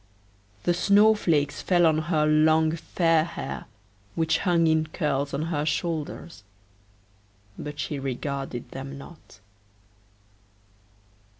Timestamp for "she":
7.79-7.99